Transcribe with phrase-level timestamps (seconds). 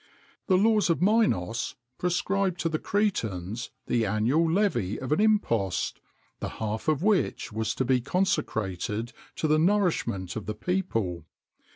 [0.47, 6.01] The laws of Minos prescribed to the Cretans the annual levy of an impost,
[6.39, 11.27] the half of which was to be consecrated to the nourishment of the people.